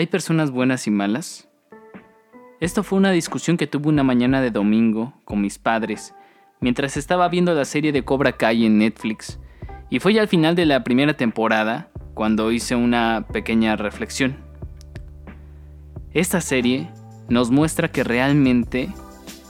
[0.00, 1.46] ¿Hay personas buenas y malas?
[2.58, 6.14] Esto fue una discusión que tuve una mañana de domingo con mis padres,
[6.58, 9.38] mientras estaba viendo la serie de Cobra Kai en Netflix,
[9.90, 14.38] y fue ya al final de la primera temporada cuando hice una pequeña reflexión.
[16.14, 16.88] Esta serie
[17.28, 18.88] nos muestra que realmente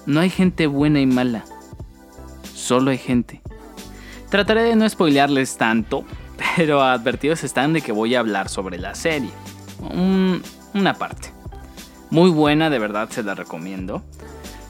[0.04, 1.44] no hay gente buena y mala,
[2.54, 3.40] solo hay gente.
[4.30, 6.04] Trataré de no spoilearles tanto,
[6.56, 9.30] pero advertidos están de que voy a hablar sobre la serie
[10.74, 11.32] una parte.
[12.10, 14.02] Muy buena, de verdad se la recomiendo.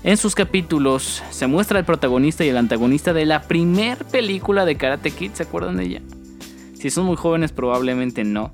[0.02, 4.77] En sus capítulos se muestra el protagonista y el antagonista de la primer película de
[4.77, 6.02] Karate Kid, ¿se acuerdan de ella?
[6.74, 8.52] Si son muy jóvenes probablemente no.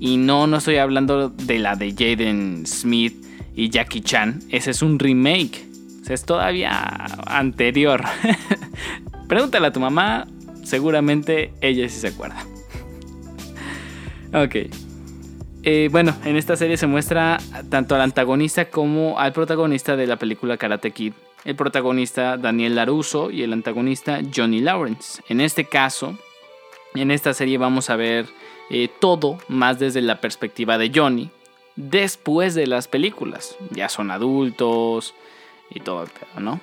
[0.00, 4.40] Y no, no estoy hablando de la de Jaden Smith y Jackie Chan.
[4.50, 5.66] Ese es un remake.
[6.08, 6.80] es todavía
[7.26, 8.02] anterior.
[9.28, 10.26] Pregúntale a tu mamá,
[10.64, 12.44] seguramente ella sí se acuerda.
[14.32, 14.87] ok.
[15.70, 17.36] Eh, bueno, en esta serie se muestra
[17.68, 21.12] tanto al antagonista como al protagonista de la película Karate Kid.
[21.44, 25.22] El protagonista Daniel Laruso y el antagonista Johnny Lawrence.
[25.28, 26.16] En este caso,
[26.94, 28.24] en esta serie vamos a ver
[28.70, 31.28] eh, todo más desde la perspectiva de Johnny
[31.76, 33.54] después de las películas.
[33.70, 35.12] Ya son adultos
[35.68, 36.60] y todo el pedo, ¿no?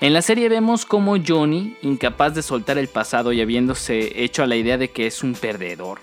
[0.00, 4.46] En la serie vemos como Johnny, incapaz de soltar el pasado y habiéndose hecho a
[4.46, 5.98] la idea de que es un perdedor,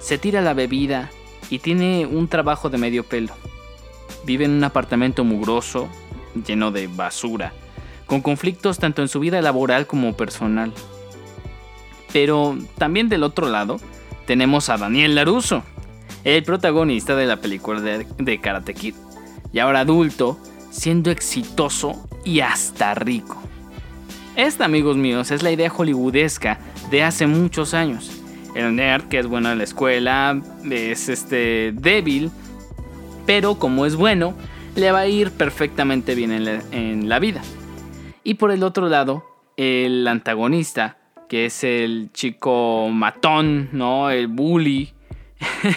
[0.00, 1.10] se tira la bebida
[1.52, 3.34] y tiene un trabajo de medio pelo.
[4.24, 5.86] Vive en un apartamento mugroso,
[6.46, 7.52] lleno de basura,
[8.06, 10.72] con conflictos tanto en su vida laboral como personal.
[12.10, 13.76] Pero también del otro lado
[14.26, 15.62] tenemos a Daniel Laruso,
[16.24, 18.94] el protagonista de la película de, Karate Kid,
[19.52, 20.38] y ahora adulto,
[20.70, 23.36] siendo exitoso y hasta rico.
[24.36, 28.21] Esta, amigos míos, es la idea hollywoodesca de hace muchos años
[28.54, 32.30] el nerd que es bueno en la escuela es este débil,
[33.26, 34.34] pero como es bueno,
[34.76, 37.42] le va a ir perfectamente bien en la, vida.
[38.24, 39.24] Y por el otro lado,
[39.56, 40.98] el antagonista,
[41.28, 44.10] que es el chico matón, ¿no?
[44.10, 44.92] El bully.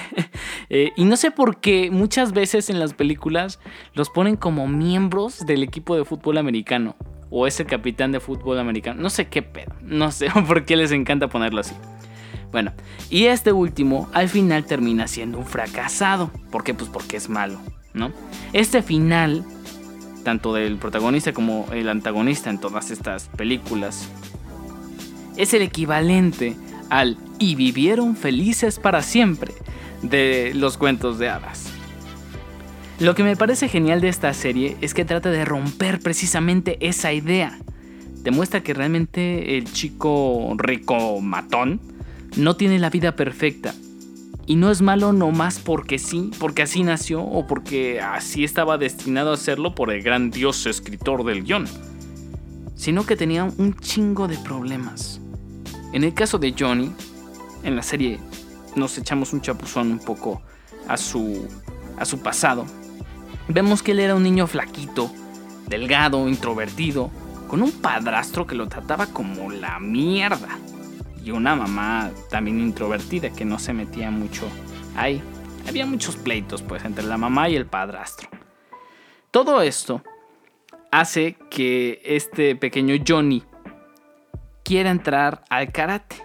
[0.71, 3.59] Eh, y no sé por qué muchas veces en las películas
[3.93, 6.95] los ponen como miembros del equipo de fútbol americano.
[7.29, 8.99] O es el capitán de fútbol americano.
[8.99, 9.75] No sé qué pedo.
[9.83, 11.75] No sé por qué les encanta ponerlo así.
[12.55, 12.71] Bueno,
[13.09, 16.31] y este último al final termina siendo un fracasado.
[16.51, 16.73] ¿Por qué?
[16.73, 17.59] Pues porque es malo,
[17.93, 18.13] ¿no?
[18.53, 19.43] Este final,
[20.23, 24.07] tanto del protagonista como el antagonista en todas estas películas,
[25.35, 26.55] es el equivalente
[26.89, 29.53] al y vivieron felices para siempre
[30.01, 31.73] de los cuentos de hadas.
[33.01, 37.11] Lo que me parece genial de esta serie es que trata de romper precisamente esa
[37.11, 37.59] idea.
[38.23, 41.94] Demuestra que realmente el chico rico matón
[42.37, 43.73] no tiene la vida perfecta.
[44.47, 49.31] Y no es malo nomás porque sí, porque así nació o porque así estaba destinado
[49.31, 51.65] a hacerlo por el gran dios escritor del guion.
[52.75, 55.19] Sino que tenía un chingo de problemas.
[55.93, 56.91] En el caso de Johnny,
[57.63, 58.19] en la serie
[58.75, 60.41] nos echamos un chapuzón un poco
[60.87, 61.47] a su,
[61.97, 62.65] a su pasado.
[63.47, 65.09] Vemos que él era un niño flaquito,
[65.67, 67.09] delgado, introvertido,
[67.47, 70.59] con un padrastro que lo trataba como la mierda
[71.25, 74.47] y una mamá también introvertida que no se metía mucho
[74.95, 75.21] ahí.
[75.67, 78.29] Había muchos pleitos pues entre la mamá y el padrastro.
[79.31, 80.03] Todo esto
[80.91, 83.43] hace que este pequeño Johnny
[84.63, 86.15] quiera entrar al karate,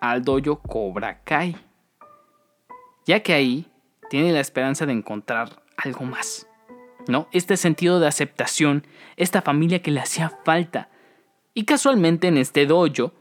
[0.00, 1.54] al dojo Cobra Kai,
[3.04, 3.70] ya que ahí
[4.08, 6.48] tiene la esperanza de encontrar algo más.
[7.08, 7.28] ¿No?
[7.30, 8.84] Este sentido de aceptación,
[9.16, 10.88] esta familia que le hacía falta.
[11.54, 13.12] Y casualmente en este dojo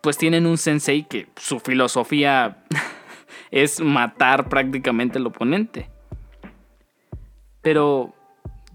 [0.00, 2.64] pues tienen un sensei que su filosofía
[3.50, 5.90] es matar prácticamente al oponente.
[7.62, 8.14] Pero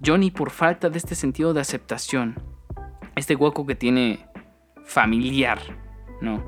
[0.05, 2.35] Johnny, por falta de este sentido de aceptación,
[3.15, 4.25] este hueco que tiene
[4.83, 5.59] familiar,
[6.21, 6.43] ¿no?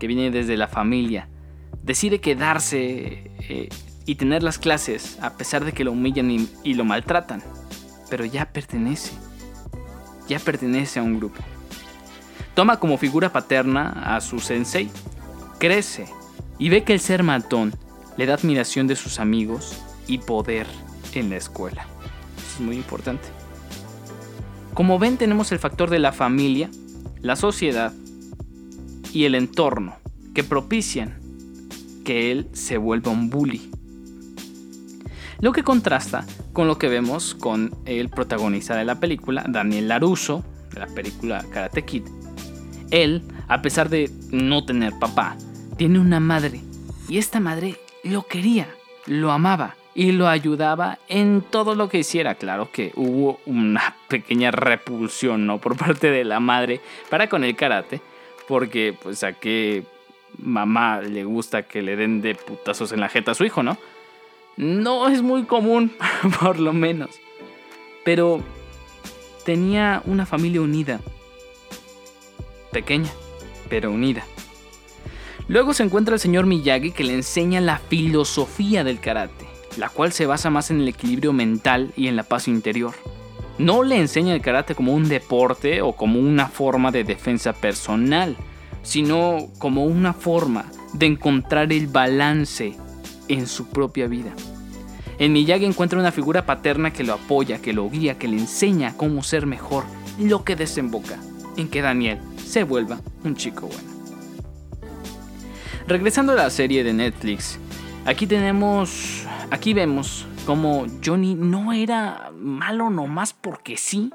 [0.00, 1.28] Que viene desde la familia,
[1.82, 3.68] decide quedarse eh,
[4.06, 7.42] y tener las clases a pesar de que lo humillan y lo maltratan.
[8.10, 9.12] Pero ya pertenece,
[10.28, 11.40] ya pertenece a un grupo.
[12.54, 14.88] Toma como figura paterna a su sensei,
[15.58, 16.06] crece
[16.58, 17.74] y ve que el ser matón
[18.16, 20.66] le da admiración de sus amigos y poder
[21.14, 21.86] en la escuela.
[22.36, 23.28] Es muy importante.
[24.72, 26.70] Como ven tenemos el factor de la familia,
[27.20, 27.92] la sociedad
[29.12, 29.96] y el entorno
[30.34, 31.20] que propician
[32.04, 33.70] que él se vuelva un bully.
[35.40, 40.44] Lo que contrasta con lo que vemos con el protagonista de la película, Daniel Laruso,
[40.72, 42.04] de la película Karate Kid,
[42.94, 45.36] él, a pesar de no tener papá,
[45.76, 46.60] tiene una madre
[47.08, 48.68] y esta madre lo quería,
[49.06, 52.34] lo amaba y lo ayudaba en todo lo que hiciera.
[52.34, 55.58] Claro que hubo una pequeña repulsión, ¿no?
[55.58, 56.80] Por parte de la madre
[57.10, 58.00] para con el karate,
[58.48, 59.84] porque pues a qué
[60.38, 63.78] mamá le gusta que le den de putazos en la jeta a su hijo, ¿no?
[64.56, 65.92] No es muy común,
[66.40, 67.10] por lo menos.
[68.04, 68.40] Pero
[69.44, 71.00] tenía una familia unida.
[72.74, 73.08] Pequeña,
[73.70, 74.24] pero unida.
[75.46, 80.12] Luego se encuentra el señor Miyagi que le enseña la filosofía del karate, la cual
[80.12, 82.92] se basa más en el equilibrio mental y en la paz interior.
[83.58, 88.36] No le enseña el karate como un deporte o como una forma de defensa personal,
[88.82, 92.76] sino como una forma de encontrar el balance
[93.28, 94.34] en su propia vida.
[95.20, 98.96] En Miyagi encuentra una figura paterna que lo apoya, que lo guía, que le enseña
[98.96, 99.84] cómo ser mejor,
[100.18, 101.20] lo que desemboca
[101.56, 103.94] en que Daniel se vuelva un chico bueno.
[105.86, 107.58] Regresando a la serie de Netflix,
[108.06, 114.10] aquí tenemos, aquí vemos cómo Johnny no era malo nomás porque sí.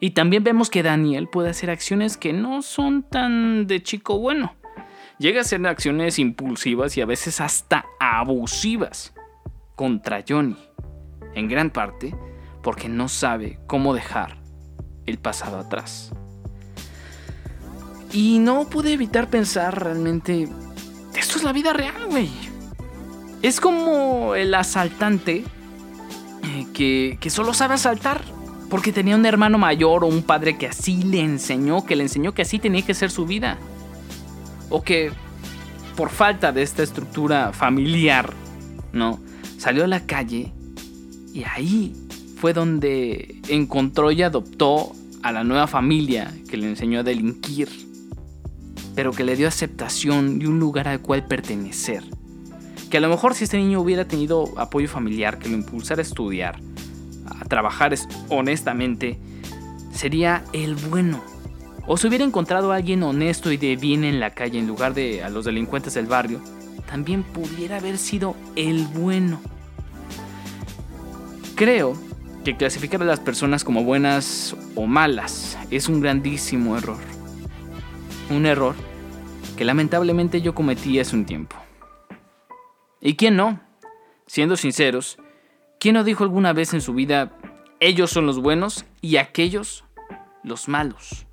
[0.00, 4.54] Y también vemos que Daniel puede hacer acciones que no son tan de chico bueno.
[5.18, 9.12] Llega a ser acciones impulsivas y a veces hasta abusivas
[9.76, 10.56] contra Johnny,
[11.34, 12.14] en gran parte
[12.62, 14.38] porque no sabe cómo dejar
[15.06, 16.12] el pasado atrás.
[18.12, 20.48] Y no pude evitar pensar realmente,
[21.16, 22.28] esto es la vida real, güey.
[23.42, 25.44] Es como el asaltante
[26.42, 28.22] eh, que, que solo sabe asaltar
[28.68, 32.32] porque tenía un hermano mayor o un padre que así le enseñó, que le enseñó
[32.32, 33.58] que así tenía que ser su vida.
[34.68, 35.10] O que
[35.96, 38.32] por falta de esta estructura familiar,
[38.92, 39.20] ¿no?
[39.60, 40.52] salió a la calle
[41.34, 41.94] y ahí
[42.36, 44.92] fue donde encontró y adoptó
[45.22, 47.68] a la nueva familia que le enseñó a delinquir,
[49.00, 52.04] pero que le dio aceptación y un lugar al cual pertenecer.
[52.90, 56.02] Que a lo mejor si este niño hubiera tenido apoyo familiar que lo impulsara a
[56.02, 56.60] estudiar,
[57.24, 57.94] a trabajar
[58.28, 59.18] honestamente,
[59.90, 61.24] sería el bueno.
[61.86, 64.92] O si hubiera encontrado a alguien honesto y de bien en la calle en lugar
[64.92, 66.42] de a los delincuentes del barrio,
[66.86, 69.40] también pudiera haber sido el bueno.
[71.54, 71.94] Creo
[72.44, 76.98] que clasificar a las personas como buenas o malas es un grandísimo error.
[78.28, 78.89] Un error
[79.60, 81.54] que lamentablemente yo cometí hace un tiempo.
[82.98, 83.60] ¿Y quién no?
[84.26, 85.18] Siendo sinceros,
[85.78, 87.36] ¿quién no dijo alguna vez en su vida,
[87.78, 89.84] ellos son los buenos y aquellos
[90.42, 91.26] los malos?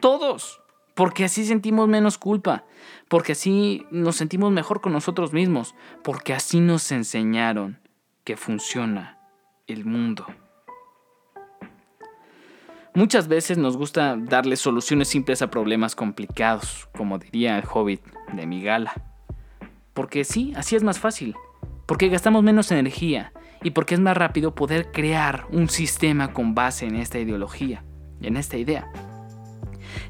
[0.00, 0.62] Todos.
[0.94, 2.64] Porque así sentimos menos culpa,
[3.06, 7.78] porque así nos sentimos mejor con nosotros mismos, porque así nos enseñaron
[8.24, 9.20] que funciona
[9.68, 10.26] el mundo.
[12.96, 18.00] Muchas veces nos gusta darle soluciones simples a problemas complicados, como diría el hobbit
[18.32, 18.92] de Migala.
[19.94, 21.34] Porque sí, así es más fácil,
[21.86, 23.32] porque gastamos menos energía
[23.64, 27.82] y porque es más rápido poder crear un sistema con base en esta ideología,
[28.20, 28.88] en esta idea.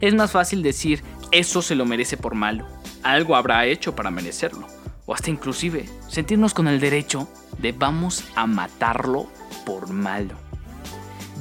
[0.02, 2.66] Es más fácil decir, eso se lo merece por malo,
[3.02, 4.66] algo habrá hecho para merecerlo,
[5.06, 9.26] o hasta inclusive sentirnos con el derecho de vamos a matarlo
[9.64, 10.43] por malo.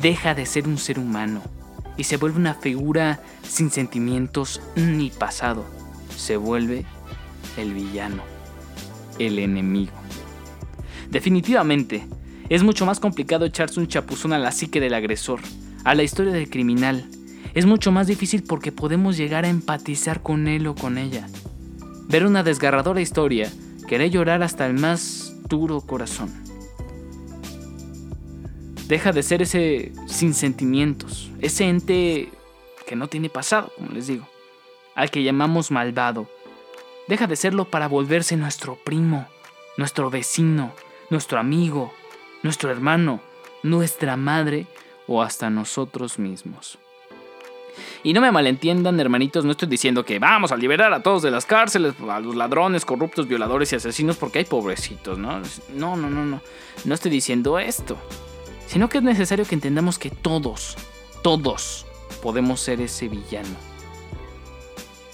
[0.01, 1.41] Deja de ser un ser humano
[1.97, 5.65] y se vuelve una figura sin sentimientos ni pasado.
[6.15, 6.85] Se vuelve
[7.57, 8.23] el villano,
[9.19, 9.93] el enemigo.
[11.09, 12.07] Definitivamente,
[12.49, 15.39] es mucho más complicado echarse un chapuzón a la psique del agresor,
[15.83, 17.07] a la historia del criminal,
[17.53, 21.27] es mucho más difícil porque podemos llegar a empatizar con él o con ella.
[22.07, 23.51] Ver una desgarradora historia,
[23.87, 26.31] querer llorar hasta el más duro corazón.
[28.93, 32.29] Deja de ser ese sin sentimientos, ese ente
[32.85, 34.29] que no tiene pasado, como les digo,
[34.93, 36.29] al que llamamos malvado.
[37.07, 39.27] Deja de serlo para volverse nuestro primo,
[39.77, 40.73] nuestro vecino,
[41.09, 41.91] nuestro amigo,
[42.43, 43.19] nuestro hermano,
[43.63, 44.67] nuestra madre
[45.07, 46.77] o hasta nosotros mismos.
[48.03, 51.31] Y no me malentiendan, hermanitos, no estoy diciendo que vamos a liberar a todos de
[51.31, 55.41] las cárceles, a los ladrones, corruptos, violadores y asesinos, porque hay pobrecitos, ¿no?
[55.73, 56.41] No, no, no, no.
[56.85, 57.97] No estoy diciendo esto.
[58.73, 60.75] Sino que es necesario que entendamos que todos,
[61.21, 61.85] todos
[62.23, 63.55] podemos ser ese villano.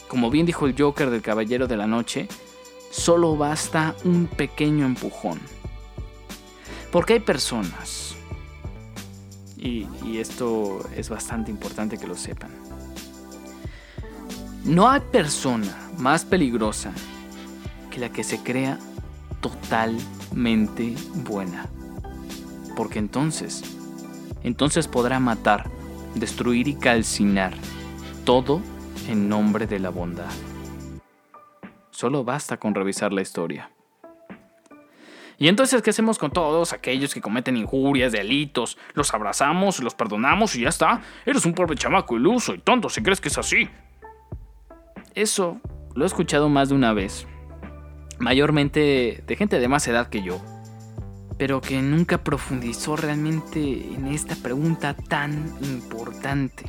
[0.07, 2.29] Como bien dijo el Joker del Caballero de la Noche,
[2.89, 5.41] solo basta un pequeño empujón.
[6.89, 8.15] Porque hay personas,
[9.57, 12.51] y, esto es bastante importante que lo sepan.
[14.63, 16.93] No hay persona más peligrosa
[17.91, 18.79] que la que se crea
[19.41, 21.69] totalmente buena.
[22.79, 23.61] Porque entonces,
[24.41, 25.69] entonces podrá matar,
[26.15, 27.53] destruir y calcinar
[28.23, 28.61] todo
[29.09, 30.31] en nombre de la bondad.
[31.91, 33.69] Solo basta con revisar la historia.
[35.37, 38.77] ¿Y entonces qué hacemos con todos aquellos que cometen injurias, delitos?
[38.93, 41.01] Los abrazamos, los perdonamos y ya está.
[41.25, 43.67] Eres un pobre chamaco iluso y tonto si crees que es así.
[45.15, 45.59] Eso
[45.95, 47.27] lo he escuchado más de una vez.
[48.19, 50.39] Mayormente de gente de más edad que yo.
[51.39, 53.59] Pero que nunca profundizó realmente
[53.95, 56.65] en esta pregunta tan importante.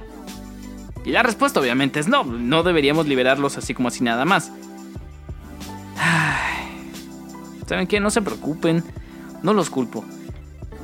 [1.05, 4.51] Y la respuesta obviamente es no, no deberíamos liberarlos así como así nada más.
[7.67, 8.01] ¿Saben qué?
[8.01, 8.83] No se preocupen,
[9.43, 10.05] no los culpo.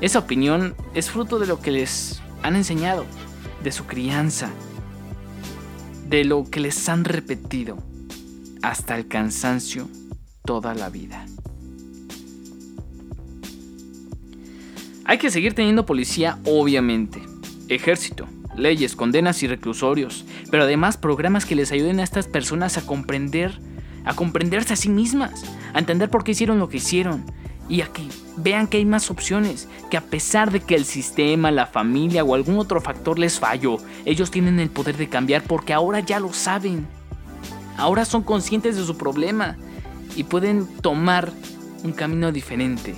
[0.00, 3.04] Esa opinión es fruto de lo que les han enseñado,
[3.64, 4.50] de su crianza,
[6.08, 7.78] de lo que les han repetido
[8.62, 9.88] hasta el cansancio
[10.44, 11.25] toda la vida.
[15.06, 17.22] Hay que seguir teniendo policía, obviamente,
[17.68, 22.86] ejército, leyes, condenas y reclusorios, pero además programas que les ayuden a estas personas a
[22.86, 23.58] comprender
[24.06, 25.44] a comprenderse a sí mismas,
[25.74, 27.24] a entender por qué hicieron lo que hicieron.
[27.68, 28.02] Y a que
[28.36, 32.36] vean que hay más opciones, que a pesar de que el sistema, la familia o
[32.36, 36.32] algún otro factor les falló, ellos tienen el poder de cambiar porque ahora ya lo
[36.32, 36.86] saben.
[37.76, 39.56] Ahora son conscientes de su problema
[40.14, 41.32] y pueden tomar
[41.82, 42.94] un camino diferente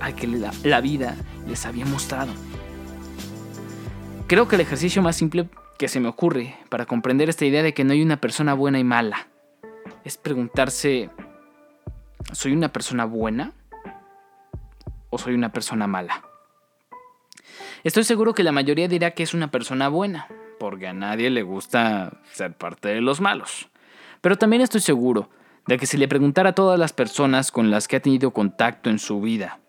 [0.00, 1.14] al que la, la vida
[1.48, 2.32] les había mostrado.
[4.26, 7.72] Creo que el ejercicio más simple que se me ocurre para comprender esta idea de
[7.72, 9.28] que no hay una persona buena y mala
[10.04, 11.10] es preguntarse,
[12.32, 13.52] ¿soy una persona buena
[15.10, 16.24] o soy una persona mala?
[17.84, 20.26] Estoy seguro que la mayoría dirá que es una persona buena,
[20.58, 23.68] porque a nadie le gusta ser parte de los malos.
[24.20, 25.30] Pero también estoy seguro
[25.66, 28.90] de que si le preguntara a todas las personas con las que ha tenido contacto
[28.90, 29.60] en su vida,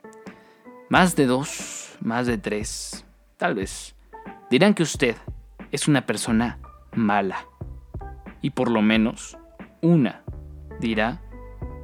[0.89, 3.05] más de dos, más de tres,
[3.37, 3.95] tal vez,
[4.49, 5.15] dirán que usted
[5.71, 6.59] es una persona
[6.93, 7.45] mala.
[8.41, 9.37] Y por lo menos
[9.81, 10.23] una
[10.79, 11.21] dirá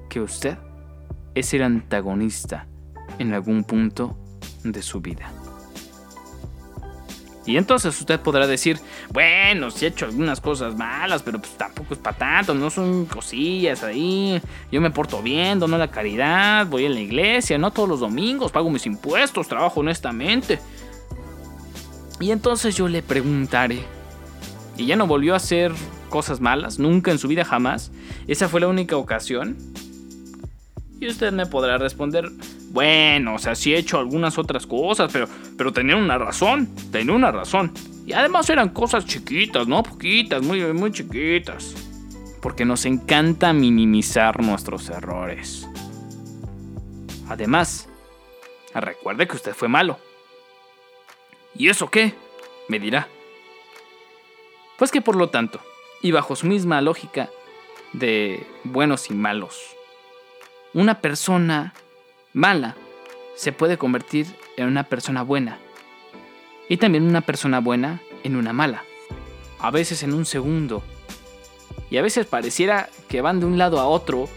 [0.10, 0.58] que usted
[1.36, 2.68] es el antagonista
[3.20, 4.18] en algún punto
[4.64, 5.32] de su vida.
[7.46, 8.80] Y entonces usted podrá decir,
[9.12, 13.06] bueno, si he hecho algunas cosas malas, pero pues tampoco es para tanto, no son
[13.06, 14.42] cosillas ahí.
[14.72, 18.52] Yo me porto bien, dono la caridad, voy a la iglesia, no todos los domingos,
[18.52, 20.60] pago mis impuestos, trabajo honestamente.
[22.20, 23.84] Y entonces yo le preguntaré,
[24.78, 25.72] ¿y ya no volvió a hacer
[26.16, 27.92] cosas malas, nunca en su vida jamás.
[28.26, 29.58] Esa fue la única ocasión.
[31.02, 32.32] Y usted me podrá responder,
[32.76, 37.16] bueno, o sea, sí he hecho algunas otras cosas, pero, pero tenía una razón, tenía
[37.16, 37.72] una razón.
[38.06, 39.82] Y además eran cosas chiquitas, ¿no?
[39.82, 41.74] Poquitas, muy, muy chiquitas.
[42.42, 45.66] Porque nos encanta minimizar nuestros errores.
[47.30, 47.88] Además,
[48.74, 49.98] recuerde que usted fue malo.
[51.56, 52.14] ¿Y eso qué?
[52.68, 53.08] Me dirá.
[54.78, 55.62] Pues que por lo tanto,
[56.02, 57.30] y bajo su misma lógica
[57.94, 59.62] de buenos y malos.
[60.74, 61.74] Una persona
[62.36, 62.76] mala
[63.36, 64.28] se puede convertir
[64.58, 65.58] en una persona buena
[66.68, 68.84] y también una persona buena en una mala,
[69.60, 70.84] a veces en un segundo.
[71.90, 74.28] Y a veces pareciera que van de un lado a otro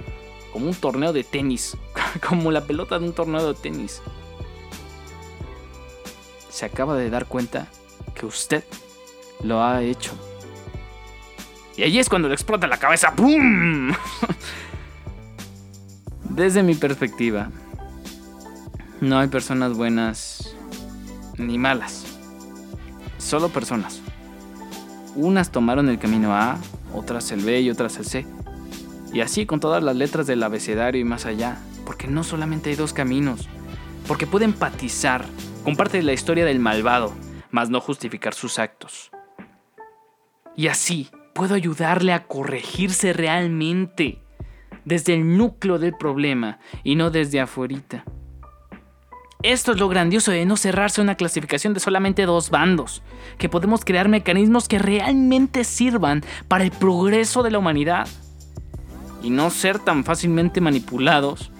[0.52, 1.76] como un torneo de tenis,
[2.28, 4.00] como la pelota de un torneo de tenis.
[6.50, 7.69] Se acaba de dar cuenta
[8.14, 8.62] que usted
[9.43, 10.12] lo ha hecho
[11.76, 13.14] y allí es cuando le explota la cabeza.
[13.14, 13.93] ¡Pum!
[16.28, 17.50] Desde mi perspectiva,
[19.00, 20.55] no hay personas buenas
[21.37, 22.05] ni malas.
[23.19, 24.02] Solo personas.
[25.14, 26.59] Unas tomaron el camino A,
[26.93, 28.26] otras el B y otras el C.
[29.12, 31.59] Y así con todas las letras del abecedario y más allá.
[31.85, 33.49] Porque no solamente hay dos caminos.
[34.07, 35.25] Porque puede empatizar
[35.62, 37.12] con parte de la historia del malvado,
[37.50, 39.11] mas no justificar sus actos.
[40.57, 44.23] Y así, puedo ayudarle a corregirse realmente
[44.85, 48.05] desde el núcleo del problema y no desde afuera.
[49.42, 53.02] Esto es lo grandioso de no cerrarse una clasificación de solamente dos bandos,
[53.38, 58.09] que podemos crear mecanismos que realmente sirvan para el progreso de la humanidad
[59.23, 61.50] y no ser tan fácilmente manipulados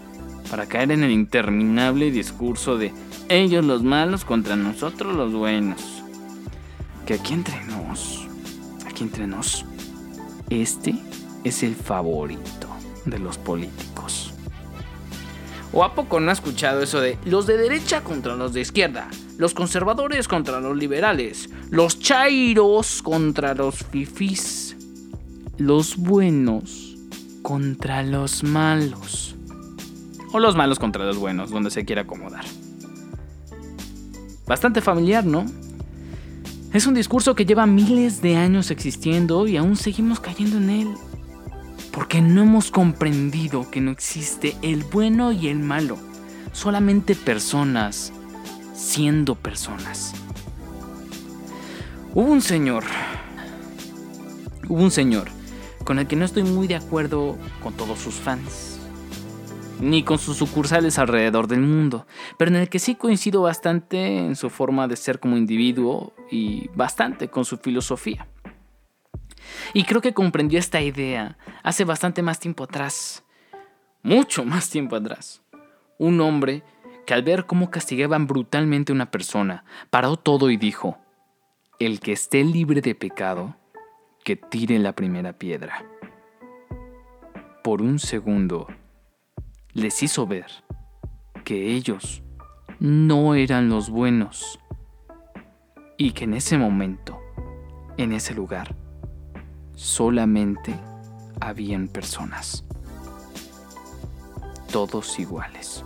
[0.51, 2.93] para caer en el interminable discurso de
[3.29, 6.03] ellos los malos contra nosotros los buenos.
[7.07, 8.29] Que aquí entre nos
[9.03, 9.65] entre nos,
[10.51, 10.95] este
[11.45, 12.69] es el favorito
[13.05, 14.28] de los políticos.
[15.73, 19.09] ¿O a poco no ha escuchado eso de los de derecha contra los de izquierda,
[19.37, 24.77] los conservadores contra los liberales, los chairos contra los fifís,
[25.59, 26.97] los buenos
[27.43, 29.37] contra los malos?
[30.33, 32.45] O los malos contra los buenos, donde se quiera acomodar.
[34.47, 35.45] Bastante familiar, ¿no?
[36.73, 40.89] Es un discurso que lleva miles de años existiendo y aún seguimos cayendo en él.
[41.93, 45.99] Porque no hemos comprendido que no existe el bueno y el malo.
[46.53, 48.13] solamente personas
[48.75, 50.15] siendo personas.
[52.15, 52.85] Hubo un señor,
[54.69, 55.29] hubo un señor
[55.85, 58.79] con el que no estoy muy de acuerdo con todos sus fans,
[59.81, 64.37] ni con sus sucursales alrededor del mundo, pero en el que sí coincido bastante en
[64.37, 68.27] su forma de ser como individuo y bastante con su filosofía.
[69.73, 73.25] Y creo que comprendió esta idea hace bastante más tiempo atrás,
[74.03, 75.43] mucho más tiempo atrás.
[75.99, 76.63] Un hombre
[77.09, 80.99] que al ver cómo castigaban brutalmente a una persona, paró todo y dijo,
[81.79, 83.57] el que esté libre de pecado,
[84.25, 85.87] que tire la primera piedra.
[87.65, 88.67] Por un segundo,
[89.73, 90.47] les hizo ver
[91.45, 92.23] que ellos
[92.79, 94.61] no eran los buenos
[95.97, 97.19] y que en ese momento,
[97.97, 98.77] en ese lugar,
[99.79, 100.75] solamente
[101.41, 102.65] habían personas,
[104.73, 105.85] todos iguales.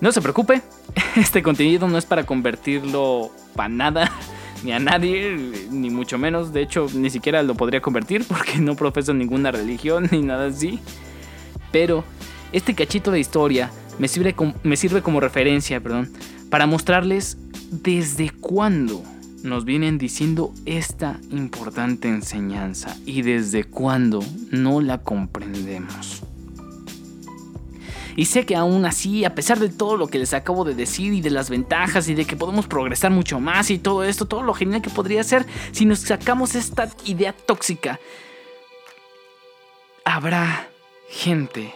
[0.00, 0.60] No se preocupe,
[1.16, 4.10] este contenido no es para convertirlo para nada,
[4.64, 6.52] ni a nadie, ni mucho menos.
[6.52, 10.80] De hecho, ni siquiera lo podría convertir porque no profeso ninguna religión ni nada así.
[11.70, 12.02] Pero
[12.50, 13.70] este cachito de historia
[14.00, 16.10] me sirve, como, referencia, perdón,
[16.50, 17.38] para mostrarles
[17.70, 19.04] desde cuándo
[19.42, 24.20] nos vienen diciendo esta importante enseñanza y desde cuándo
[24.50, 26.22] no la comprendemos.
[28.16, 31.12] Y sé que aún así, a pesar de todo lo que les acabo de decir
[31.12, 34.42] y de las ventajas y de que podemos progresar mucho más y todo esto, todo
[34.42, 38.00] lo genial que podría ser si nos sacamos esta idea tóxica,
[40.04, 40.68] habrá
[41.08, 41.72] gente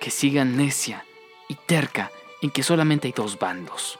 [0.00, 1.04] que siga necia
[1.48, 2.10] y terca
[2.42, 3.98] en que solamente hay dos bandos.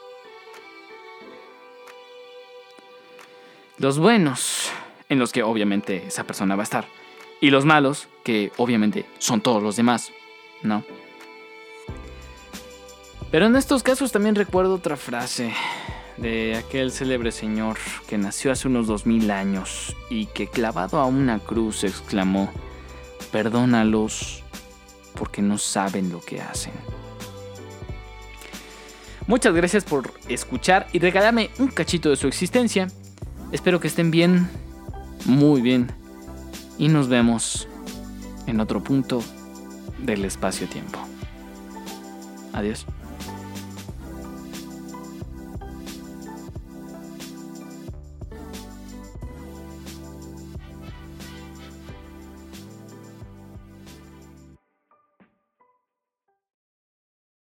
[3.78, 4.70] Los buenos,
[5.10, 6.86] en los que obviamente esa persona va a estar.
[7.42, 10.12] Y los malos, que obviamente son todos los demás,
[10.62, 10.82] ¿no?
[13.30, 15.52] Pero en estos casos también recuerdo otra frase
[16.16, 17.76] de aquel célebre señor
[18.08, 22.50] que nació hace unos dos mil años y que clavado a una cruz exclamó,
[23.30, 24.42] perdónalos
[25.14, 26.72] porque no saben lo que hacen.
[29.26, 32.88] Muchas gracias por escuchar y regalarme un cachito de su existencia.
[33.52, 34.48] Espero que estén bien,
[35.24, 35.88] muy bien,
[36.78, 37.68] y nos vemos
[38.46, 39.22] en otro punto
[39.98, 40.98] del espacio-tiempo.
[42.52, 42.86] Adiós.